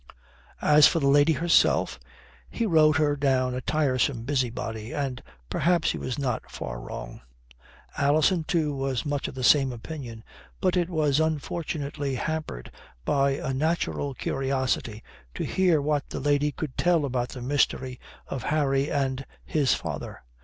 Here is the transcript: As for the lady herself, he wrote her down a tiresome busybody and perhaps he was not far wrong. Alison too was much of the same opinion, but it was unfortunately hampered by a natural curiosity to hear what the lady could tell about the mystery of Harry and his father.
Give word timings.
As 0.63 0.87
for 0.87 0.99
the 0.99 1.07
lady 1.07 1.33
herself, 1.33 1.99
he 2.49 2.65
wrote 2.65 2.97
her 2.97 3.15
down 3.15 3.53
a 3.53 3.61
tiresome 3.61 4.23
busybody 4.23 4.91
and 4.95 5.21
perhaps 5.47 5.91
he 5.91 5.99
was 5.99 6.17
not 6.17 6.49
far 6.49 6.79
wrong. 6.81 7.21
Alison 7.99 8.43
too 8.43 8.73
was 8.75 9.05
much 9.05 9.27
of 9.27 9.35
the 9.35 9.43
same 9.43 9.71
opinion, 9.71 10.23
but 10.59 10.75
it 10.75 10.89
was 10.89 11.19
unfortunately 11.19 12.15
hampered 12.15 12.71
by 13.05 13.33
a 13.33 13.53
natural 13.53 14.15
curiosity 14.15 15.03
to 15.35 15.43
hear 15.43 15.79
what 15.79 16.09
the 16.09 16.19
lady 16.19 16.51
could 16.51 16.75
tell 16.79 17.05
about 17.05 17.29
the 17.29 17.41
mystery 17.43 17.99
of 18.25 18.41
Harry 18.49 18.89
and 18.89 19.23
his 19.45 19.75
father. 19.75 20.23